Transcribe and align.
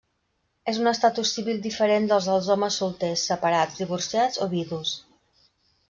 És 0.71 0.79
un 0.85 0.91
estatus 0.91 1.33
civil 1.37 1.59
diferent 1.67 2.09
del 2.13 2.25
dels 2.29 2.49
homes 2.55 2.81
solters, 2.83 3.29
separats, 3.33 3.79
divorciats 3.85 4.45
o 4.47 4.53
vidus. 4.57 4.97